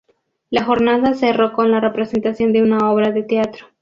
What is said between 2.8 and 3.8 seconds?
obra de teatro.